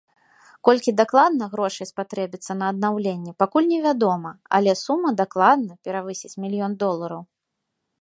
Колькі 0.69 0.93
дакладна 1.01 1.43
грошай 1.51 1.89
спатрэбіцца 1.91 2.57
на 2.63 2.71
аднаўленне, 2.75 3.31
пакуль 3.43 3.69
невядома, 3.75 4.31
але 4.59 4.71
сума 4.85 5.09
дакладна 5.23 5.81
перавысіць 5.89 6.37
мільён 6.47 6.73
долараў. 6.87 7.23